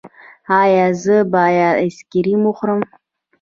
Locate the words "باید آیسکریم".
1.33-2.41